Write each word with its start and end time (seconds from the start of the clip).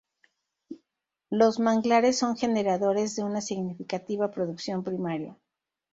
Los 1.29 1.59
manglares 1.59 2.17
son 2.17 2.35
generadores 2.35 3.15
de 3.15 3.23
una 3.23 3.39
significativa 3.39 4.31
producción 4.31 4.83
primaria. 4.83 5.37